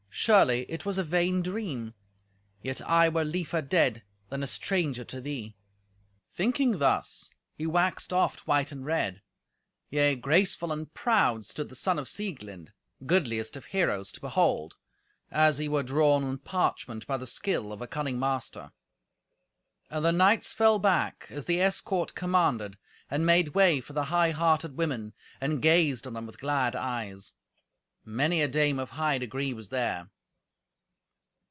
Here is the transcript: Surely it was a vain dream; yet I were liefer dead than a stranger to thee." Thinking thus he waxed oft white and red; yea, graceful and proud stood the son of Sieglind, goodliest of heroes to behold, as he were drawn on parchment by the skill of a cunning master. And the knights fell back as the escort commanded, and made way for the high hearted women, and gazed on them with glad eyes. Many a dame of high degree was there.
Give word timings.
Surely 0.13 0.63
it 0.69 0.85
was 0.85 0.97
a 0.97 1.05
vain 1.05 1.41
dream; 1.41 1.93
yet 2.61 2.81
I 2.81 3.07
were 3.07 3.23
liefer 3.23 3.61
dead 3.61 4.03
than 4.27 4.43
a 4.43 4.47
stranger 4.47 5.05
to 5.05 5.21
thee." 5.21 5.55
Thinking 6.33 6.77
thus 6.79 7.29
he 7.55 7.65
waxed 7.65 8.11
oft 8.11 8.45
white 8.45 8.73
and 8.73 8.85
red; 8.85 9.21
yea, 9.89 10.15
graceful 10.17 10.71
and 10.73 10.93
proud 10.93 11.45
stood 11.45 11.69
the 11.69 11.75
son 11.75 11.97
of 11.97 12.09
Sieglind, 12.09 12.73
goodliest 13.05 13.55
of 13.55 13.67
heroes 13.67 14.11
to 14.11 14.19
behold, 14.19 14.75
as 15.31 15.59
he 15.59 15.69
were 15.69 15.81
drawn 15.81 16.25
on 16.25 16.39
parchment 16.39 17.07
by 17.07 17.15
the 17.15 17.25
skill 17.25 17.71
of 17.71 17.81
a 17.81 17.87
cunning 17.87 18.19
master. 18.19 18.73
And 19.89 20.03
the 20.03 20.11
knights 20.11 20.51
fell 20.51 20.77
back 20.77 21.27
as 21.29 21.45
the 21.45 21.61
escort 21.61 22.15
commanded, 22.15 22.77
and 23.09 23.25
made 23.25 23.55
way 23.55 23.79
for 23.79 23.93
the 23.93 24.03
high 24.05 24.31
hearted 24.31 24.75
women, 24.75 25.13
and 25.39 25.61
gazed 25.61 26.05
on 26.05 26.13
them 26.13 26.25
with 26.27 26.37
glad 26.37 26.75
eyes. 26.75 27.33
Many 28.03 28.41
a 28.41 28.47
dame 28.47 28.79
of 28.79 28.89
high 28.89 29.19
degree 29.19 29.53
was 29.53 29.69
there. 29.69 30.09